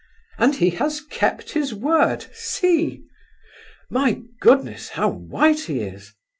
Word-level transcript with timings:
And 0.39 0.55
he 0.55 0.71
has 0.71 0.99
kept 1.01 1.51
his 1.51 1.75
word, 1.75 2.25
see! 2.33 3.03
My 3.91 4.23
goodness, 4.39 4.89
how 4.89 5.09
white 5.09 5.65
he 5.65 5.81
is! 5.81 6.15